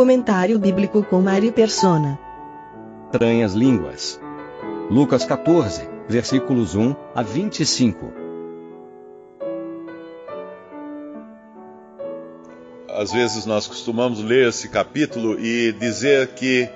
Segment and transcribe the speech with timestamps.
[0.00, 2.18] Comentário bíblico com Mari Persona.
[3.12, 4.18] Estranhas línguas.
[4.88, 8.10] Lucas 14, versículos 1 a 25.
[12.88, 16.66] Às vezes nós costumamos ler esse capítulo e dizer que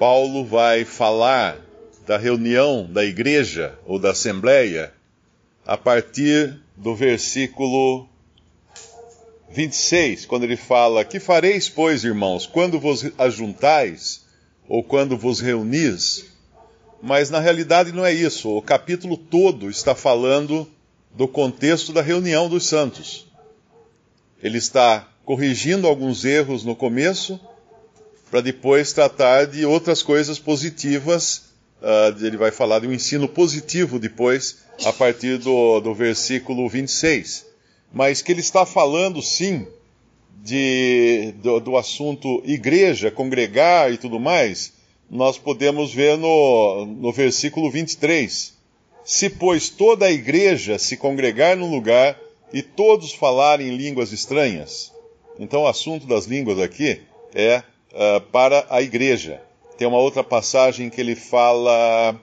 [0.00, 1.56] Paulo vai falar
[2.04, 4.92] da reunião da igreja ou da assembleia
[5.64, 8.08] a partir do versículo
[9.50, 14.24] 26, quando ele fala: Que fareis, pois, irmãos, quando vos ajuntais
[14.68, 16.26] ou quando vos reunis?
[17.00, 18.50] Mas na realidade não é isso.
[18.50, 20.68] O capítulo todo está falando
[21.14, 23.26] do contexto da reunião dos santos.
[24.42, 27.40] Ele está corrigindo alguns erros no começo,
[28.30, 31.48] para depois tratar de outras coisas positivas.
[31.80, 37.47] Uh, ele vai falar de um ensino positivo depois, a partir do, do versículo 26
[37.92, 39.66] mas que ele está falando sim
[40.42, 44.72] de, do, do, assunto igreja, congregar e tudo mais,
[45.10, 48.56] nós podemos ver no, no versículo 23.
[49.04, 52.18] Se, pois, toda a igreja se congregar num lugar
[52.52, 54.92] e todos falarem línguas estranhas.
[55.38, 57.00] Então, o assunto das línguas aqui
[57.34, 59.40] é uh, para a igreja.
[59.76, 62.18] Tem uma outra passagem que ele fala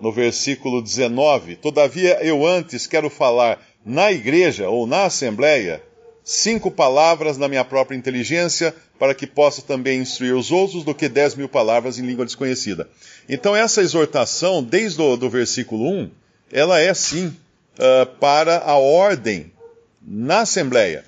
[0.00, 5.82] no versículo 19: Todavia eu antes quero falar na igreja ou na assembleia
[6.24, 11.08] cinco palavras na minha própria inteligência, para que possa também instruir os outros, do que
[11.08, 12.88] dez mil palavras em língua desconhecida.
[13.28, 16.10] Então, essa exortação, desde o do versículo 1,
[16.50, 19.52] ela é sim uh, para a ordem
[20.00, 21.04] na Assembleia.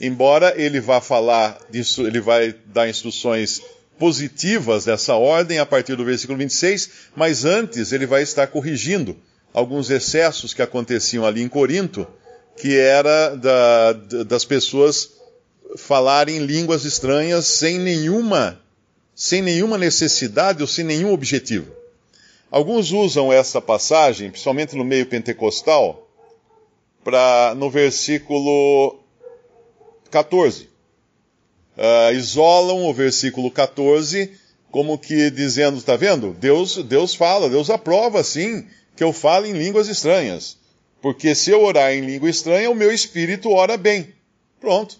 [0.00, 3.60] Embora ele vá falar, disso, ele vai dar instruções
[3.98, 9.16] positivas dessa ordem a partir do versículo 26, mas antes ele vai estar corrigindo
[9.56, 12.06] alguns excessos que aconteciam ali em Corinto,
[12.58, 13.92] que era da,
[14.24, 15.12] das pessoas
[15.78, 18.60] falarem línguas estranhas sem nenhuma,
[19.14, 21.72] sem nenhuma necessidade ou sem nenhum objetivo.
[22.50, 26.06] Alguns usam essa passagem, principalmente no meio pentecostal,
[27.02, 28.98] para no versículo
[30.10, 30.64] 14.
[30.64, 30.68] Uh,
[31.78, 34.32] ah, isolam o versículo 14
[34.70, 36.34] como que dizendo, está vendo?
[36.34, 40.56] Deus, Deus fala, Deus aprova sim que eu fale em línguas estranhas.
[41.00, 44.12] Porque se eu orar em língua estranha, o meu espírito ora bem.
[44.58, 44.98] Pronto.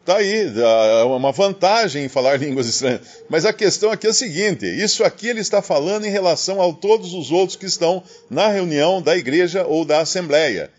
[0.00, 3.02] Está aí, é uma vantagem em falar línguas estranhas.
[3.28, 6.72] Mas a questão aqui é a seguinte: isso aqui ele está falando em relação a
[6.72, 10.70] todos os outros que estão na reunião da igreja ou da assembleia.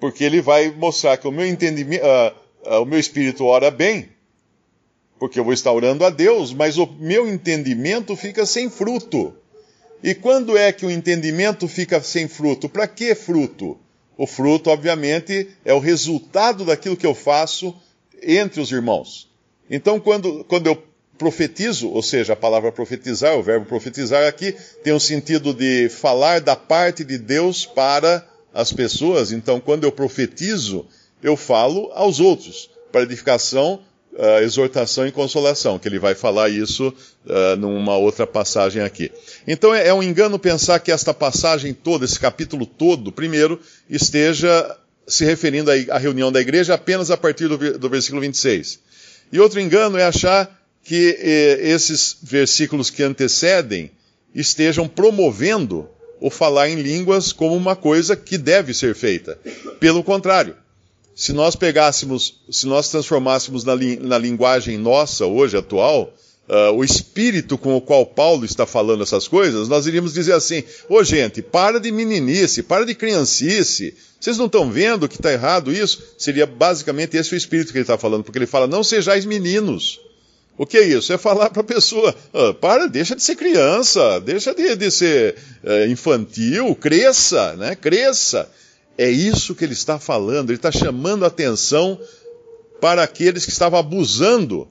[0.00, 4.08] Porque ele vai mostrar que o meu entendimento, uh, uh, o meu espírito ora bem,
[5.18, 9.34] porque eu vou estar orando a Deus, mas o meu entendimento fica sem fruto.
[10.02, 12.68] E quando é que o entendimento fica sem fruto?
[12.68, 13.78] Para que fruto?
[14.16, 17.74] O fruto, obviamente, é o resultado daquilo que eu faço
[18.22, 19.28] entre os irmãos.
[19.70, 20.82] Então, quando, quando eu
[21.16, 26.40] profetizo, ou seja, a palavra profetizar, o verbo profetizar aqui, tem o sentido de falar
[26.40, 29.32] da parte de Deus para as pessoas.
[29.32, 30.86] Então, quando eu profetizo,
[31.22, 33.80] eu falo aos outros, para edificação
[34.14, 39.10] uh, exortação e consolação, que ele vai falar isso uh, numa outra passagem aqui.
[39.46, 44.76] Então é, é um engano pensar que esta passagem toda, esse capítulo todo, primeiro, esteja
[45.06, 48.78] se referindo à reunião da igreja apenas a partir do, do versículo 26.
[49.32, 53.90] E outro engano é achar que eh, esses versículos que antecedem
[54.34, 55.88] estejam promovendo
[56.20, 59.38] o falar em línguas como uma coisa que deve ser feita.
[59.78, 60.56] Pelo contrário,
[61.18, 66.14] se nós pegássemos, se nós transformássemos na, li, na linguagem nossa hoje, atual,
[66.48, 70.62] uh, o espírito com o qual Paulo está falando essas coisas, nós iríamos dizer assim:
[70.88, 73.96] ô oh, gente, para de meninice, para de criancice.
[74.20, 76.00] Vocês não estão vendo que está errado isso?
[76.16, 79.98] Seria basicamente esse o espírito que ele está falando, porque ele fala: não sejais meninos.
[80.56, 81.12] O que é isso?
[81.12, 85.34] É falar para a pessoa: ah, para, deixa de ser criança, deixa de, de ser
[85.64, 87.74] uh, infantil, cresça, né?
[87.74, 88.48] Cresça.
[88.98, 91.96] É isso que ele está falando, ele está chamando a atenção
[92.80, 94.66] para aqueles que estavam abusando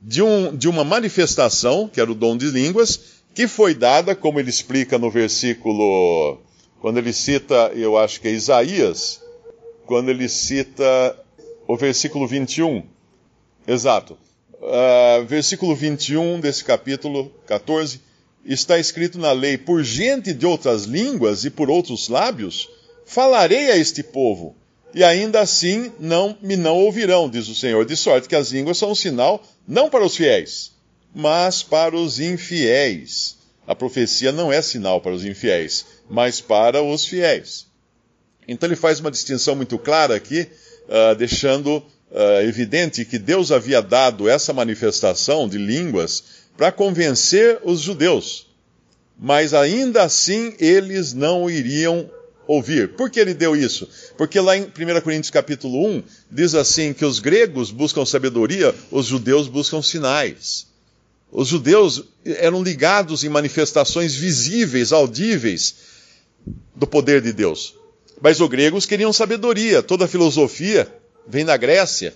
[0.00, 3.00] de, um, de uma manifestação, que era o dom de línguas,
[3.34, 6.38] que foi dada, como ele explica no versículo,
[6.82, 9.22] quando ele cita, eu acho que é Isaías,
[9.86, 11.18] quando ele cita
[11.66, 12.82] o versículo 21.
[13.66, 14.18] Exato.
[14.60, 18.00] Uh, versículo 21 desse capítulo 14
[18.44, 22.68] está escrito na lei: Por gente de outras línguas e por outros lábios
[23.04, 24.56] falarei a este povo,
[24.94, 28.78] e ainda assim não me não ouvirão, diz o Senhor, de sorte que as línguas
[28.78, 30.72] são um sinal não para os fiéis,
[31.14, 33.36] mas para os infiéis.
[33.66, 37.66] A profecia não é sinal para os infiéis, mas para os fiéis.
[38.46, 40.48] Então ele faz uma distinção muito clara aqui,
[40.88, 46.24] uh, deixando uh, evidente que Deus havia dado essa manifestação de línguas
[46.56, 48.48] para convencer os judeus.
[49.18, 52.10] Mas ainda assim eles não iriam
[52.46, 52.94] ouvir.
[52.94, 53.88] Por que ele deu isso?
[54.16, 59.06] Porque lá em 1 Coríntios capítulo 1 diz assim que os gregos buscam sabedoria, os
[59.06, 60.66] judeus buscam sinais.
[61.30, 65.74] Os judeus eram ligados em manifestações visíveis, audíveis
[66.74, 67.74] do poder de Deus.
[68.20, 70.92] Mas os gregos queriam sabedoria, toda a filosofia
[71.26, 72.14] vem da Grécia.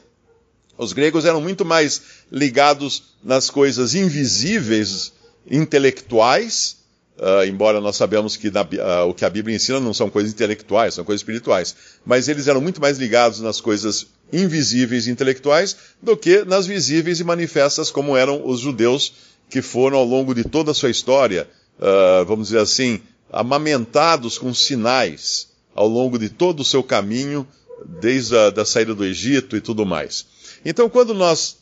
[0.76, 5.12] Os gregos eram muito mais ligados nas coisas invisíveis,
[5.50, 6.76] intelectuais,
[7.18, 10.32] uh, embora nós sabemos que na, uh, o que a Bíblia ensina não são coisas
[10.32, 11.74] intelectuais, são coisas espirituais.
[12.04, 17.20] Mas eles eram muito mais ligados nas coisas invisíveis e intelectuais do que nas visíveis
[17.20, 19.12] e manifestas, como eram os judeus
[19.48, 21.48] que foram ao longo de toda a sua história,
[21.78, 23.00] uh, vamos dizer assim,
[23.32, 27.46] amamentados com sinais ao longo de todo o seu caminho,
[27.84, 30.26] desde a da saída do Egito e tudo mais.
[30.64, 31.58] Então, quando nós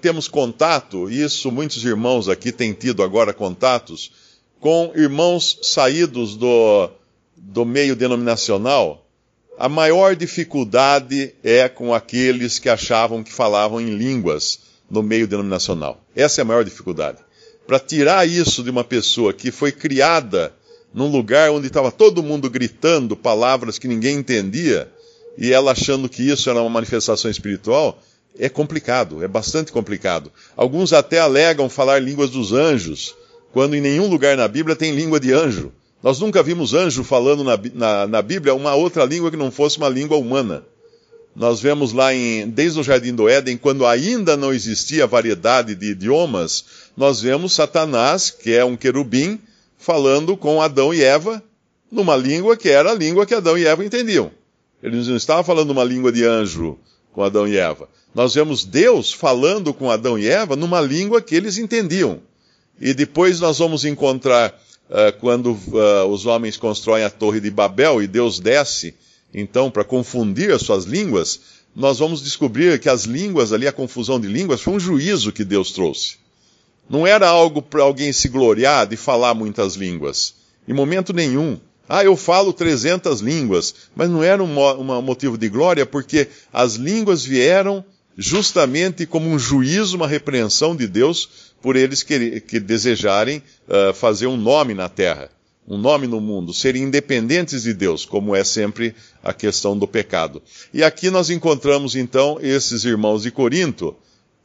[0.00, 4.12] temos contato, e isso muitos irmãos aqui têm tido agora contatos,
[4.66, 6.90] com irmãos saídos do,
[7.36, 9.06] do meio denominacional,
[9.56, 14.58] a maior dificuldade é com aqueles que achavam que falavam em línguas
[14.90, 16.04] no meio denominacional.
[16.16, 17.18] Essa é a maior dificuldade.
[17.64, 20.52] Para tirar isso de uma pessoa que foi criada
[20.92, 24.92] num lugar onde estava todo mundo gritando palavras que ninguém entendia,
[25.38, 28.02] e ela achando que isso era uma manifestação espiritual,
[28.36, 30.32] é complicado, é bastante complicado.
[30.56, 33.14] Alguns até alegam falar línguas dos anjos,
[33.56, 35.72] quando em nenhum lugar na Bíblia tem língua de anjo.
[36.02, 39.78] Nós nunca vimos anjo falando na, na, na, Bíblia uma outra língua que não fosse
[39.78, 40.62] uma língua humana.
[41.34, 45.92] Nós vemos lá em, desde o Jardim do Éden, quando ainda não existia variedade de
[45.92, 49.40] idiomas, nós vemos Satanás, que é um querubim,
[49.78, 51.42] falando com Adão e Eva
[51.90, 54.30] numa língua que era a língua que Adão e Eva entendiam.
[54.82, 56.78] Eles não estavam falando uma língua de anjo
[57.10, 57.88] com Adão e Eva.
[58.14, 62.20] Nós vemos Deus falando com Adão e Eva numa língua que eles entendiam.
[62.80, 64.50] E depois nós vamos encontrar
[64.90, 68.94] uh, quando uh, os homens constroem a Torre de Babel e Deus desce,
[69.32, 71.40] então, para confundir as suas línguas,
[71.74, 75.44] nós vamos descobrir que as línguas ali, a confusão de línguas, foi um juízo que
[75.44, 76.16] Deus trouxe.
[76.88, 80.34] Não era algo para alguém se gloriar de falar muitas línguas.
[80.66, 81.58] Em momento nenhum.
[81.88, 83.74] Ah, eu falo 300 línguas.
[83.94, 87.84] Mas não era um, um motivo de glória, porque as línguas vieram
[88.16, 94.26] justamente como um juízo, uma repreensão de Deus por eles que, que desejarem uh, fazer
[94.26, 95.30] um nome na terra,
[95.66, 100.42] um nome no mundo, serem independentes de Deus, como é sempre a questão do pecado.
[100.72, 103.96] E aqui nós encontramos então esses irmãos de Corinto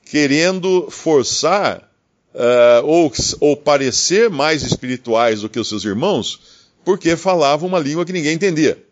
[0.03, 1.89] querendo forçar
[2.33, 8.05] uh, ou, ou parecer mais espirituais do que os seus irmãos, porque falavam uma língua
[8.05, 8.83] que ninguém entendia.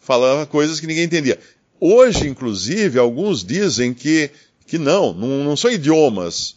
[0.00, 1.38] Falavam coisas que ninguém entendia.
[1.88, 4.28] Hoje, inclusive, alguns dizem que,
[4.66, 6.56] que não, não, não são idiomas,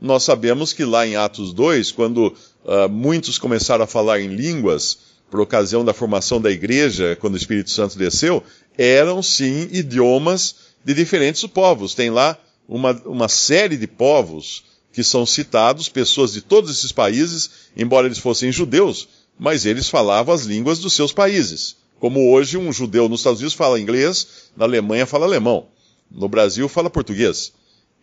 [0.00, 2.28] nós sabemos que lá em Atos 2, quando
[2.64, 4.98] uh, muitos começaram a falar em línguas,
[5.30, 8.42] por ocasião da formação da igreja, quando o Espírito Santo desceu,
[8.78, 11.94] eram sim idiomas de diferentes povos.
[11.94, 17.50] Tem lá uma, uma série de povos que são citados, pessoas de todos esses países,
[17.76, 19.06] embora eles fossem judeus,
[19.38, 21.76] mas eles falavam as línguas dos seus países.
[22.00, 24.26] Como hoje um judeu nos Estados Unidos fala inglês,
[24.56, 25.66] na Alemanha fala alemão,
[26.10, 27.52] no Brasil fala português.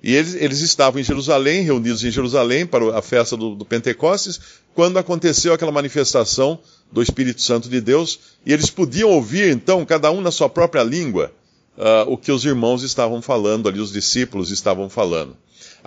[0.04, 4.39] E eles, eles, estavam em Jerusalém, reunidos em Jerusalém para a festa do, do, Pentecostes,
[4.75, 6.60] quando aconteceu aquela manifestação
[6.92, 10.84] do Espírito Santo de Deus, e eles podiam ouvir, então, cada um na sua própria
[10.84, 11.34] língua,
[11.75, 15.36] uh, o que os irmãos estavam falando ali, os discípulos estavam falando.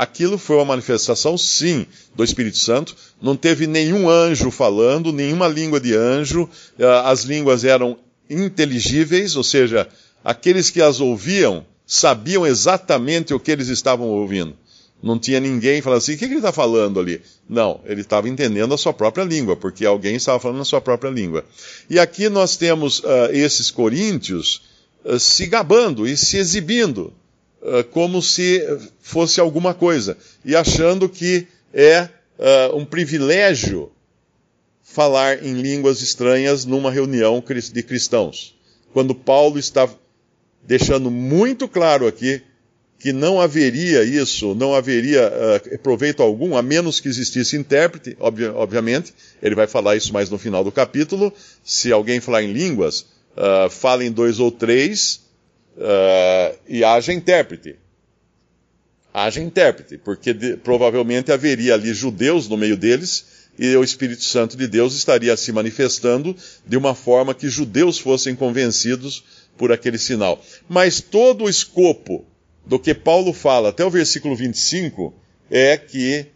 [0.00, 1.84] Aquilo foi uma manifestação, sim,
[2.16, 2.96] do Espírito Santo.
[3.20, 6.44] Não teve nenhum anjo falando, nenhuma língua de anjo.
[6.78, 7.98] Uh, as línguas eram
[8.30, 9.86] inteligíveis, ou seja,
[10.24, 14.56] aqueles que as ouviam sabiam exatamente o que eles estavam ouvindo.
[15.02, 17.20] Não tinha ninguém falando assim, o que, ele está falando ali?
[17.46, 21.10] Não, ele estava entendendo a sua própria língua, porque alguém estava falando a sua própria
[21.10, 21.44] língua.
[21.90, 24.62] E aqui nós temos uh, esses coríntios
[25.04, 27.12] uh, se gabando e se exibindo,
[27.62, 28.62] uh, como se
[29.00, 32.08] fosse alguma coisa, e achando que é
[32.72, 33.92] um privilégio
[34.82, 38.56] falar em línguas estranhas numa reunião de cristãos.
[38.94, 39.88] quando Paulo está
[40.66, 42.42] deixando muito claro aqui
[43.00, 48.44] que não haveria isso, não haveria uh, proveito algum, a menos que existisse intérprete, obvi
[48.44, 49.14] obviamente.
[49.42, 51.32] Ele vai falar isso mais no final do capítulo.
[51.64, 55.20] Se alguém falar em línguas, uh, fala em dois ou três
[55.80, 57.76] uh, e haja intérprete.
[59.12, 63.26] Haja intérprete, porque de, provavelmente haveria ali judeus no meio deles
[63.58, 68.36] e o Espírito Santo de Deus estaria se manifestando de uma forma que judeus fossem
[68.36, 69.24] convencidos
[69.58, 70.42] por aquele sinal.
[70.68, 72.24] Mas todo o escopo
[72.64, 75.12] do que Paulo fala até o versículo 25
[75.50, 76.26] é que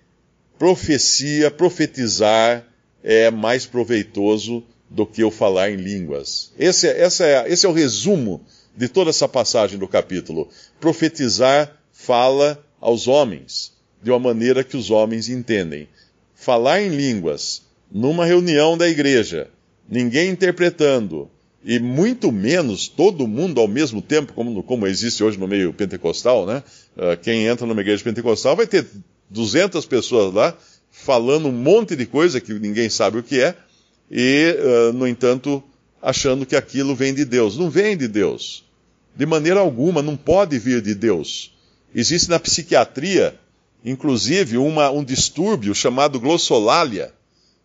[0.58, 2.66] profecia, profetizar
[3.02, 6.52] é mais proveitoso do que o falar em línguas.
[6.58, 8.44] Esse, é, essa é, esse é o resumo
[8.76, 10.48] de toda essa passagem do capítulo.
[10.80, 15.88] Profetizar fala aos homens, de uma maneira que os homens entendem.
[16.34, 19.48] Falar em línguas, numa reunião da igreja,
[19.88, 21.30] ninguém interpretando,
[21.64, 26.44] e muito menos todo mundo ao mesmo tempo, como, como existe hoje no meio pentecostal,
[26.44, 26.62] né?
[26.94, 28.86] Uh, quem entra numa igreja pentecostal vai ter
[29.30, 30.54] 200 pessoas lá
[30.90, 33.56] falando um monte de coisa que ninguém sabe o que é,
[34.10, 35.62] e, uh, no entanto,
[36.04, 37.56] achando que aquilo vem de Deus.
[37.56, 38.62] Não vem de Deus.
[39.16, 41.50] De maneira alguma, não pode vir de Deus.
[41.94, 43.34] Existe na psiquiatria,
[43.82, 47.10] inclusive, uma, um distúrbio chamado glossolalia,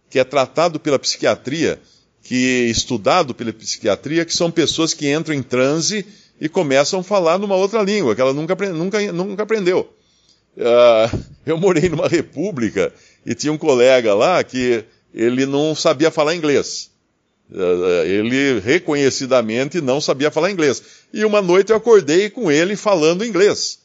[0.09, 1.79] que é tratado pela psiquiatria
[2.23, 6.05] que estudado pela psiquiatria, que são pessoas que entram em transe
[6.39, 9.91] e começam a falar numa outra língua, que ela nunca, nunca, nunca aprendeu.
[10.55, 12.93] Uh, eu morei numa república
[13.25, 16.89] e tinha um colega lá que ele não sabia falar inglês.
[17.51, 20.81] Uh, ele reconhecidamente não sabia falar inglês.
[21.13, 23.79] E uma noite eu acordei com ele falando inglês.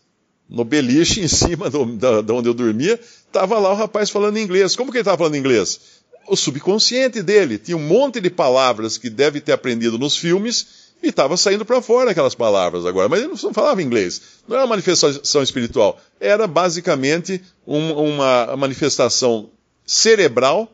[0.48, 4.76] No beliche em cima da, da onde eu dormia, estava lá o rapaz falando inglês.
[4.76, 5.80] Como que ele estava falando inglês?
[6.26, 11.08] o subconsciente dele tinha um monte de palavras que deve ter aprendido nos filmes e
[11.08, 13.08] estava saindo para fora aquelas palavras agora.
[13.08, 14.20] Mas ele não falava inglês.
[14.48, 16.00] Não era uma manifestação espiritual.
[16.18, 19.50] Era basicamente um, uma manifestação
[19.86, 20.70] cerebral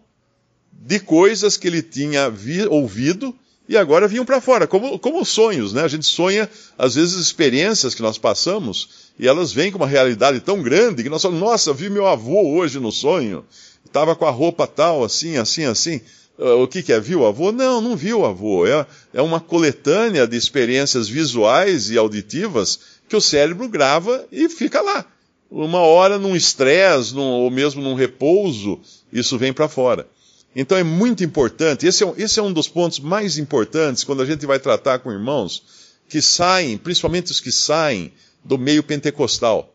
[0.81, 3.35] de coisas que ele tinha vi, ouvido
[3.69, 5.83] e agora vinham para fora, como, como sonhos, né?
[5.83, 10.41] A gente sonha, às vezes, experiências que nós passamos e elas vêm com uma realidade
[10.41, 13.45] tão grande que nós falamos, nossa, vi meu avô hoje no sonho
[13.85, 16.01] estava com a roupa tal, assim, assim, assim.
[16.39, 16.99] Uh, o que, que é?
[16.99, 17.53] Viu o avô?
[17.53, 18.67] Não, não viu o avô.
[18.67, 24.81] É, é uma coletânea de experiências visuais e auditivas que o cérebro grava e fica
[24.81, 25.05] lá.
[25.51, 28.81] Uma hora num estresse, ou mesmo num repouso,
[29.13, 30.07] isso vem para fora.
[30.55, 34.27] Então é muito importante, esse é, esse é um dos pontos mais importantes quando a
[34.27, 35.63] gente vai tratar com irmãos
[36.09, 38.13] que saem, principalmente os que saem
[38.45, 39.73] do meio pentecostal.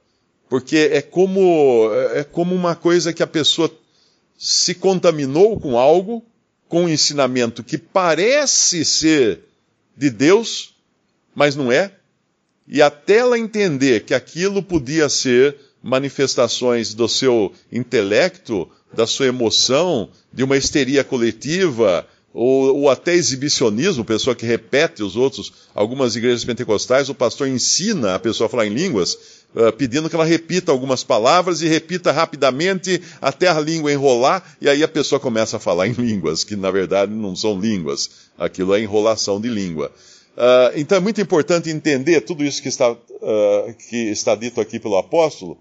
[0.50, 3.72] Porque é como, é como uma coisa que a pessoa
[4.38, 6.24] se contaminou com algo,
[6.68, 9.42] com um ensinamento que parece ser
[9.96, 10.76] de Deus,
[11.34, 11.92] mas não é,
[12.68, 20.10] e até ela entender que aquilo podia ser manifestações do seu intelecto, da sua emoção,
[20.34, 25.54] de uma histeria coletiva, ou, ou, até exibicionismo, pessoa que repete os outros.
[25.74, 29.18] Algumas igrejas pentecostais, o pastor ensina a pessoa a falar em línguas,
[29.56, 34.68] uh, pedindo que ela repita algumas palavras e repita rapidamente até a língua enrolar, e
[34.68, 38.76] aí a pessoa começa a falar em línguas, que na verdade não são línguas, aquilo
[38.76, 39.90] é enrolação de língua.
[40.36, 42.98] Uh, então é muito importante entender tudo isso que está, uh,
[43.90, 45.58] que está dito aqui pelo apóstolo,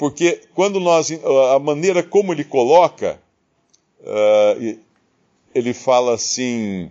[0.00, 1.12] porque quando nós,
[1.54, 3.20] a maneira como ele coloca,
[5.54, 6.90] ele fala assim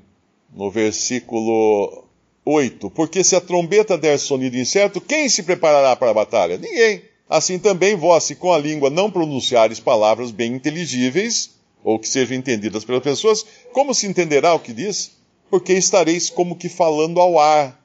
[0.54, 2.04] no versículo
[2.46, 6.60] 8: Porque se a trombeta der sonido incerto, quem se preparará para a batalha?
[6.60, 7.02] Ninguém.
[7.28, 12.38] Assim também vós, se com a língua não pronunciares palavras bem inteligíveis, ou que sejam
[12.38, 15.18] entendidas pelas pessoas, como se entenderá o que diz?
[15.50, 17.76] Porque estareis como que falando ao ar.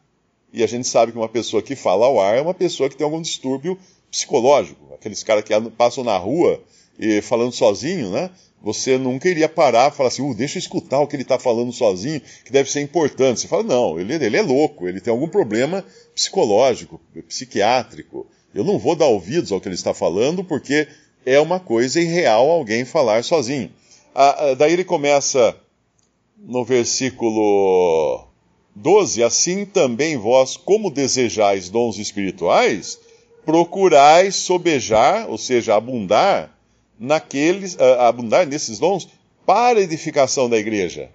[0.52, 2.96] E a gente sabe que uma pessoa que fala ao ar é uma pessoa que
[2.96, 3.78] tem algum distúrbio
[4.14, 4.94] psicológico.
[4.94, 6.62] Aqueles caras que passam na rua
[6.98, 8.30] e falando sozinho, né?
[8.62, 11.38] você nunca iria parar e falar assim, uh, deixa eu escutar o que ele está
[11.38, 13.40] falando sozinho, que deve ser importante.
[13.40, 18.26] Você fala, não, ele, ele é louco, ele tem algum problema psicológico, psiquiátrico.
[18.54, 20.88] Eu não vou dar ouvidos ao que ele está falando, porque
[21.26, 23.70] é uma coisa irreal alguém falar sozinho.
[24.14, 25.54] Ah, ah daí ele começa
[26.38, 28.26] no versículo
[28.74, 32.98] 12: Assim também vós, como desejais dons espirituais,
[33.44, 36.56] procurais sobejar, ou seja, abundar
[36.98, 39.08] naqueles, uh, abundar nesses dons
[39.46, 41.10] para edificação da igreja.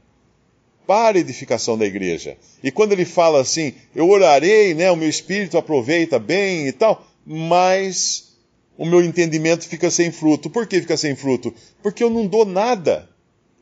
[0.85, 2.37] Para edificação da igreja.
[2.63, 7.05] E quando ele fala assim, eu orarei, né, o meu espírito aproveita bem e tal,
[7.25, 8.35] mas
[8.77, 10.49] o meu entendimento fica sem fruto.
[10.49, 11.53] Por que fica sem fruto?
[11.83, 13.09] Porque eu não dou nada.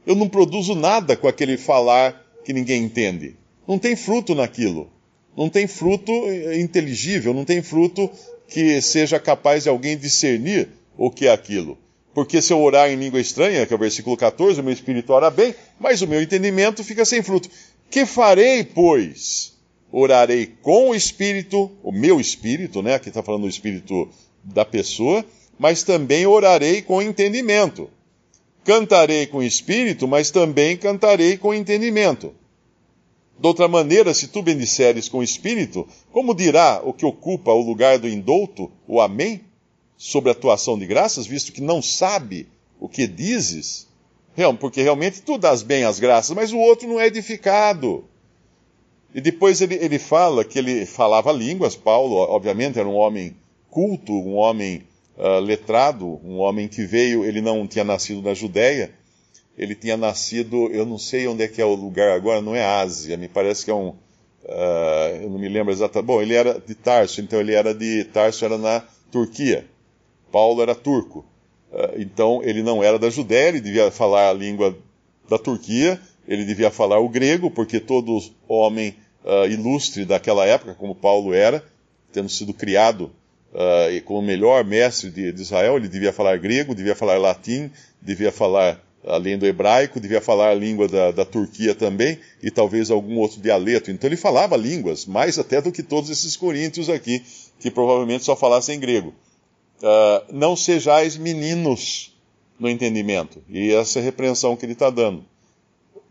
[0.06, 3.36] Eu não produzo nada com aquele falar que ninguém entende.
[3.68, 4.90] Não tem fruto naquilo.
[5.36, 6.12] Não tem fruto
[6.56, 8.10] inteligível, não tem fruto
[8.48, 11.78] que seja capaz de alguém discernir o que é aquilo.
[12.14, 15.14] Porque se eu orar em língua estranha, que é o versículo 14, o meu espírito
[15.14, 17.50] ora bem, mas o meu entendimento fica sem fruto.
[17.92, 19.54] Que farei, pois?
[19.92, 22.96] Orarei com o espírito, o meu espírito, né?
[22.96, 24.10] Aqui está falando do espírito
[24.44, 25.24] da pessoa,
[25.60, 27.90] mas também orarei com entendimento.
[28.64, 32.34] Cantarei com espírito, mas também cantarei com entendimento.
[33.40, 37.62] De outra maneira, se tu bendisseres com o espírito, como dirá o que ocupa o
[37.62, 39.42] lugar do indouto, o amém?
[39.98, 42.48] sobre a tua ação de graças, visto que não sabe
[42.80, 43.88] o que dizes?
[44.60, 48.06] Porque realmente tu dás bem as graças, mas o outro não é edificado.
[49.16, 53.36] E depois ele, ele fala que ele falava línguas, Paulo, obviamente, era um homem
[53.72, 54.84] culto, um homem
[55.18, 58.94] uh, letrado, um homem que veio, ele não tinha nascido na Judéia,
[59.58, 62.64] ele tinha nascido, eu não sei onde é que é o lugar agora, não é
[62.64, 66.60] Ásia, me parece que é um, uh, eu não me lembro exatamente, bom, ele era
[66.60, 69.66] de Tarso, então ele era de, Tarso era na Turquia.
[70.32, 71.26] Paulo era turco.
[71.72, 74.78] Ah, então ele não era da Judéia, ele devia falar a língua
[75.30, 80.96] da Turquia, ele devia falar o grego, porque todo homem uh, ilustre daquela época, como
[80.96, 81.64] Paulo era,
[82.12, 83.12] tendo sido criado
[83.54, 87.70] uh, como o melhor mestre de, de, Israel, ele devia falar grego, devia falar latim,
[88.02, 92.92] devia falar além do hebraico, devia falar a língua da, da Turquia também, e talvez
[92.92, 93.92] algum outro dialeto.
[93.92, 97.24] Então ele falava línguas, mais até do que todos esses coríntios aqui,
[97.60, 99.14] que provavelmente só falassem grego.
[99.80, 102.16] Uh, não sejais meninos
[102.60, 103.44] no entendimento.
[103.50, 105.24] E essa é a repreensão que ele está dando.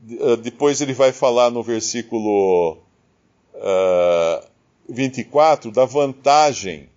[0.08, 2.78] Uh, depois ele vai falar no versículo uh,
[3.56, 4.44] ah,
[4.88, 6.88] 24 da vantagem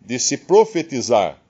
[0.00, 1.40] de se profetizar.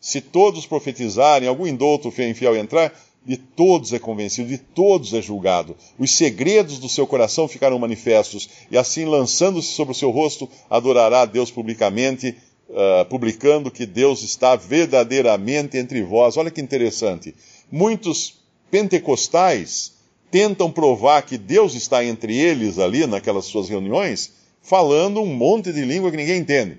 [0.00, 2.92] Se todos profetizarem, algum indouto infiel entrar,
[3.24, 5.76] de todos é convencido, de todos é julgado.
[5.98, 11.22] Os segredos do seu coração ficarão manifestos, e assim, lançando-se sobre o seu rosto, adorará
[11.22, 12.36] a Deus publicamente
[12.68, 16.36] uh, publicando que Deus está verdadeiramente entre vós.
[16.36, 17.34] Olha que interessante.
[17.70, 19.94] Muitos pentecostais
[20.30, 25.84] tentam provar que Deus está entre eles ali, naquelas suas reuniões, falando um monte de
[25.84, 26.78] língua que ninguém entende.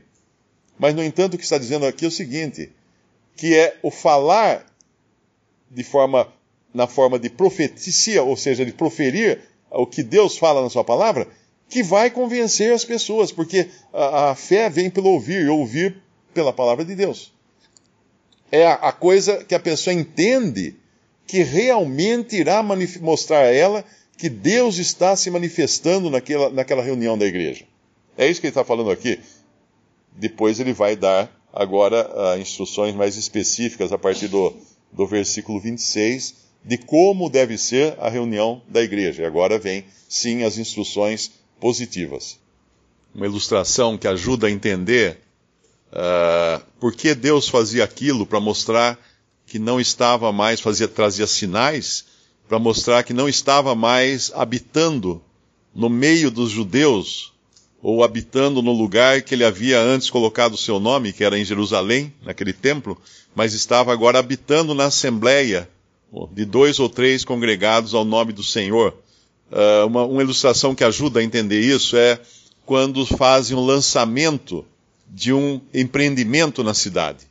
[0.78, 2.70] Mas, no entanto, o que está dizendo aqui é o seguinte:
[3.36, 4.66] que é o falar
[5.70, 6.28] de forma,
[6.74, 9.40] na forma de profecia, ou seja, de proferir
[9.72, 11.28] o que Deus fala na sua palavra,
[11.70, 15.98] que vai convencer as pessoas, porque a, a fé vem pelo ouvir e ouvir
[16.34, 17.34] pela palavra de Deus.
[18.52, 20.76] É a, a coisa que a pessoa entende
[21.28, 22.62] que realmente irá
[23.02, 23.84] mostrar a ela
[24.18, 27.66] que Deus está se manifestando naquela, naquela reunião da igreja.
[28.18, 29.20] É isso que ele está falando aqui.
[30.12, 34.56] Depois ele vai dar agora uh, instruções mais específicas a partir do,
[34.96, 39.22] do versículo 26 de como deve ser a reunião da igreja.
[39.22, 42.40] E agora vem, sim, as instruções positivas.
[43.14, 45.20] Uma ilustração que ajuda a entender
[45.92, 49.00] uh, por que Deus fazia aquilo para mostrar
[49.46, 52.06] que não estava mais, fazia, trazia sinais
[52.48, 55.22] para mostrar que não estava mais habitando
[55.74, 57.35] no meio dos judeus
[57.82, 61.46] ou habitando no lugar que ele havia antes colocado o seu nome, que era em
[61.46, 63.00] Jerusalém, naquele templo,
[63.36, 65.70] mas estava agora habitando na assembleia
[66.32, 68.96] de dois ou três congregados ao nome do Senhor.
[69.52, 72.20] Uh, uma, uma, ilustração que ajuda a entender isso é
[72.66, 74.66] quando fazem um lançamento
[75.08, 77.28] de um empreendimento na cidade.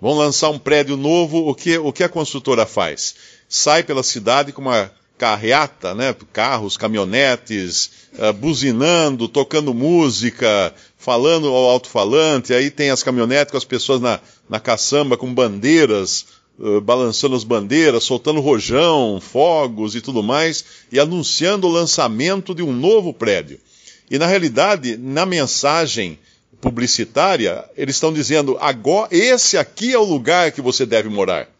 [0.00, 3.14] Vão lançar um prédio novo, o que, o que a construtora faz?
[3.48, 6.14] Sai pela cidade com uma carreata, né?
[6.32, 13.64] carros, caminhonetes, uh, buzinando, tocando música, falando ao alto-falante, aí tem as caminhonetes com as
[13.64, 16.26] pessoas na, na caçamba com bandeiras,
[16.58, 22.62] uh, balançando as bandeiras, soltando rojão, fogos e tudo mais, e anunciando o lançamento de
[22.62, 23.60] um novo prédio.
[24.10, 26.18] E na realidade, na mensagem
[26.60, 31.53] publicitária, eles estão dizendo: agora, esse aqui é o lugar que você deve morar.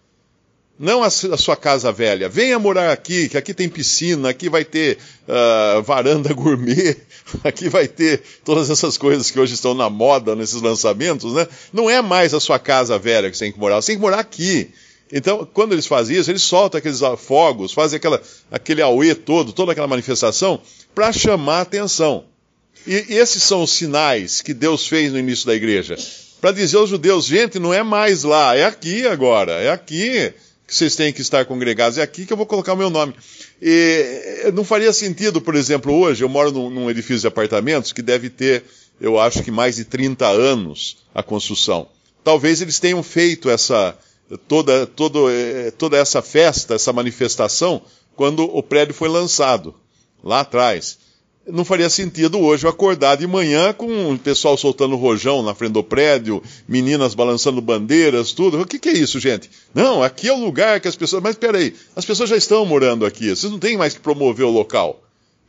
[0.79, 2.29] Não a, sua casa velha.
[2.29, 6.97] Venha morar aqui, que aqui tem piscina, aqui vai ter uh, varanda gourmet,
[7.45, 11.47] aqui vai ter todas essas coisas que hoje estão na moda nesses lançamentos, né?
[11.73, 14.03] Não é mais a sua casa velha que você tem que morar, você tem que
[14.03, 14.71] morar aqui.
[15.13, 19.71] Então, quando eles fazem isso, eles soltam aqueles fogos, fazem aquela, aquele auê todo, toda
[19.71, 20.61] aquela manifestação,
[20.93, 22.25] para chamar a atenção.
[22.85, 25.97] E, e esses são os sinais que Deus fez no início da igreja.
[26.41, 30.35] Para dizer aos judeus, gente, não é mais lá, é aqui agora, é aqui
[30.77, 33.15] vocês têm que estar congregados, é aqui que eu vou colocar o meu nome.
[33.61, 38.03] E não faria sentido, por exemplo, hoje, eu moro num, num edifício de apartamentos que
[38.03, 38.65] deve ter,
[39.01, 41.89] eu acho que mais de 30 anos a construção.
[42.23, 43.97] Talvez eles tenham feito essa,
[44.49, 47.83] toda, todo, eh, toda essa festa, essa manifestação,
[48.17, 49.75] quando o prédio foi lançado,
[50.23, 50.99] lá atrás.
[51.47, 55.73] Não faria sentido hoje eu acordar de manhã com o pessoal soltando rojão na frente
[55.73, 58.61] do prédio, meninas balançando bandeiras, tudo.
[58.61, 59.51] O que, que é isso, gente?
[59.75, 61.23] Não, aqui é o lugar que as pessoas.
[61.23, 64.51] Mas peraí, as pessoas já estão morando aqui, vocês não têm mais que promover o
[64.51, 65.03] local.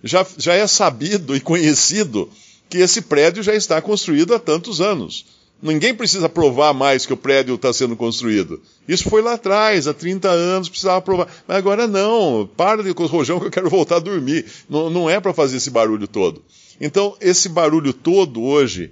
[0.04, 2.30] Já, já é sabido e conhecido
[2.70, 5.26] que esse prédio já está construído há tantos anos.
[5.62, 8.62] Ninguém precisa provar mais que o prédio está sendo construído.
[8.88, 11.28] Isso foi lá atrás, há 30 anos, precisava provar.
[11.48, 14.46] Mas agora não, para de com rojão que eu quero voltar a dormir.
[14.70, 16.44] Não, não é para fazer esse barulho todo.
[16.80, 18.92] Então, esse barulho todo hoje,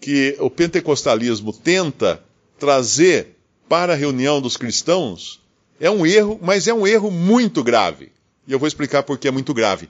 [0.00, 2.22] que o pentecostalismo tenta
[2.58, 3.36] trazer
[3.68, 5.40] para a reunião dos cristãos,
[5.80, 8.12] é um erro, mas é um erro muito grave.
[8.46, 9.88] E eu vou explicar por que é muito grave.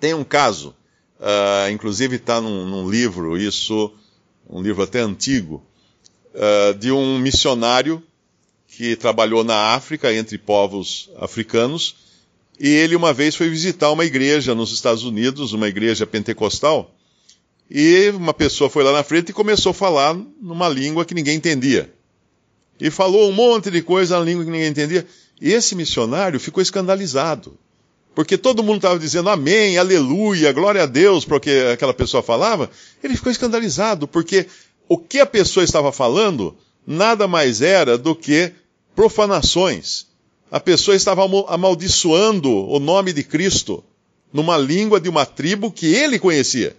[0.00, 0.74] Tem um caso,
[1.20, 3.94] uh, inclusive está num, num livro, isso
[4.50, 5.64] um livro até antigo,
[6.34, 8.02] uh, de um missionário
[8.66, 11.96] que trabalhou na África, entre povos africanos,
[12.58, 16.94] e ele uma vez foi visitar uma igreja nos Estados Unidos, uma igreja pentecostal,
[17.70, 21.36] e uma pessoa foi lá na frente e começou a falar numa língua que ninguém
[21.36, 21.92] entendia.
[22.80, 25.06] E falou um monte de coisa na língua que ninguém entendia.
[25.40, 27.56] E esse missionário ficou escandalizado.
[28.14, 32.22] Porque todo mundo estava dizendo amém, aleluia, glória a Deus para o que aquela pessoa
[32.22, 32.70] falava.
[33.02, 34.46] Ele ficou escandalizado, porque
[34.88, 38.52] o que a pessoa estava falando nada mais era do que
[38.96, 40.08] profanações.
[40.50, 43.84] A pessoa estava amaldiçoando o nome de Cristo
[44.32, 46.76] numa língua de uma tribo que ele conhecia.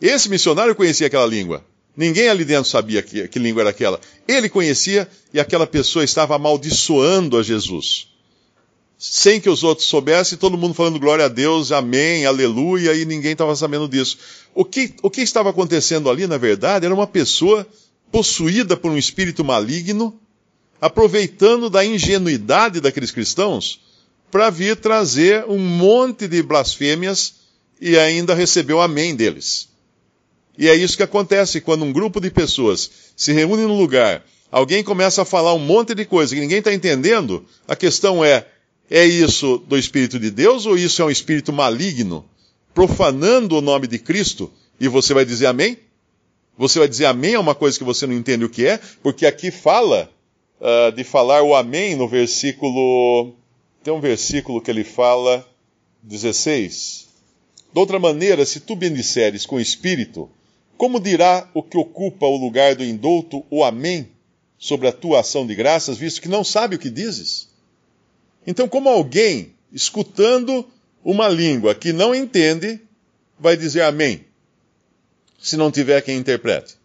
[0.00, 1.64] Esse missionário conhecia aquela língua.
[1.96, 3.98] Ninguém ali dentro sabia que, que língua era aquela.
[4.28, 8.09] Ele conhecia e aquela pessoa estava amaldiçoando a Jesus
[9.02, 13.32] sem que os outros soubessem, todo mundo falando glória a Deus, amém, aleluia, e ninguém
[13.32, 14.18] estava sabendo disso.
[14.54, 17.66] O que, o que estava acontecendo ali, na verdade, era uma pessoa
[18.12, 20.20] possuída por um espírito maligno,
[20.78, 23.80] aproveitando da ingenuidade daqueles cristãos
[24.30, 27.36] para vir trazer um monte de blasfêmias
[27.80, 29.70] e ainda recebeu o amém deles.
[30.58, 34.84] E é isso que acontece quando um grupo de pessoas se reúne num lugar, alguém
[34.84, 38.46] começa a falar um monte de coisa que ninguém está entendendo, a questão é,
[38.90, 42.24] é isso do Espírito de Deus ou isso é um espírito maligno,
[42.74, 44.52] profanando o nome de Cristo?
[44.80, 45.78] E você vai dizer amém?
[46.58, 48.80] Você vai dizer amém a uma coisa que você não entende o que é?
[49.00, 50.10] Porque aqui fala
[50.60, 53.32] uh, de falar o amém no versículo.
[53.84, 55.46] Tem um versículo que ele fala,
[56.02, 57.08] 16.
[57.72, 60.28] De outra maneira, se tu bendisseres com o espírito,
[60.76, 64.08] como dirá o que ocupa o lugar do indulto o amém
[64.58, 67.49] sobre a tua ação de graças, visto que não sabe o que dizes?
[68.46, 70.66] Então, como alguém escutando
[71.04, 72.80] uma língua que não entende,
[73.38, 74.24] vai dizer amém,
[75.40, 76.80] se não tiver quem interprete.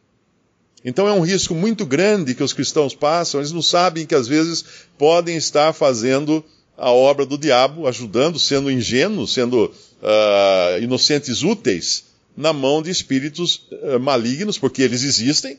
[0.84, 4.28] Então é um risco muito grande que os cristãos passam, eles não sabem que às
[4.28, 4.64] vezes
[4.98, 6.46] podem estar fazendo
[6.78, 12.06] a obra do diabo, ajudando, sendo ingênuos, sendo uh, inocentes úteis
[12.38, 15.58] na mão de espíritos uh, malignos, porque eles existem,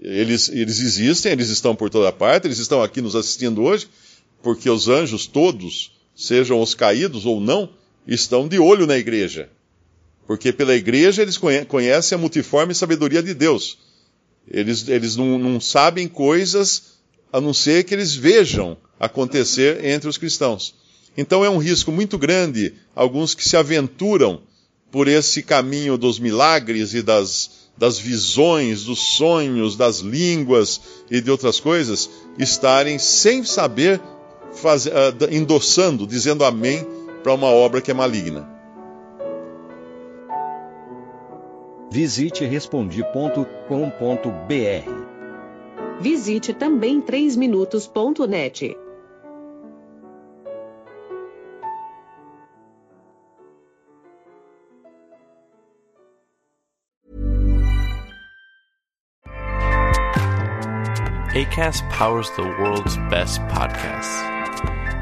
[0.00, 3.88] eles, eles existem, eles estão por toda parte, eles estão aqui nos assistindo hoje,
[4.42, 7.70] porque os anjos todos, sejam os caídos ou não,
[8.06, 9.48] estão de olho na igreja.
[10.26, 13.78] Porque pela igreja eles conhecem a multiforme sabedoria de Deus.
[14.50, 16.98] Eles, eles não, não sabem coisas
[17.32, 20.74] a não ser que eles vejam acontecer entre os cristãos.
[21.16, 24.40] Então é um risco muito grande alguns que se aventuram
[24.90, 31.30] por esse caminho dos milagres e das, das visões, dos sonhos, das línguas e de
[31.30, 34.00] outras coisas, estarem sem saber
[34.52, 34.90] faz, uh,
[35.30, 36.86] endossando, dizendo amém
[37.22, 38.48] para uma obra que é maligna.
[41.90, 43.48] Visite respondi.com.br.
[46.00, 48.76] Visite também 3minutos.net.
[61.34, 64.37] ACAST powers the world's best podcasts.